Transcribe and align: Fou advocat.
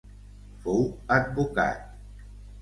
Fou 0.63 0.81
advocat. 1.17 1.85